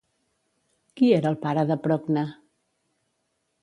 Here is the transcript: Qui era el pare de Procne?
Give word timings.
Qui 1.01 1.11
era 1.19 1.31
el 1.33 1.39
pare 1.45 1.69
de 1.73 1.81
Procne? 1.87 2.27